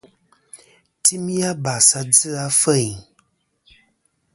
[1.03, 2.95] Timi abàs a dzɨ afêyn.